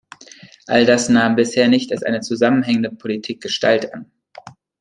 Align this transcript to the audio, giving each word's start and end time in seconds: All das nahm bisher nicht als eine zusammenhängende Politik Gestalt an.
All 0.67 0.87
das 0.87 1.09
nahm 1.09 1.35
bisher 1.35 1.67
nicht 1.67 1.91
als 1.91 2.01
eine 2.01 2.21
zusammenhängende 2.21 2.89
Politik 2.89 3.39
Gestalt 3.39 3.93
an. 3.93 4.09